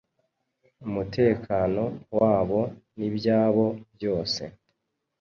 [0.87, 1.83] umutekano
[2.17, 2.59] wabo
[2.97, 4.41] n’ibyabo byose.